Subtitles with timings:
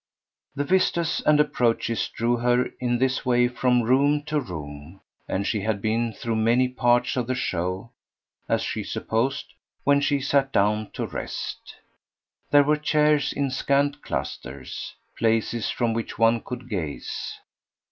[0.55, 5.61] The vistas and approaches drew her in this way from room to room, and she
[5.61, 7.91] had been through many parts of the show,
[8.49, 9.53] as she supposed,
[9.83, 11.75] when she sat down to rest.
[12.49, 17.37] There were chairs in scant clusters, places from which one could gaze.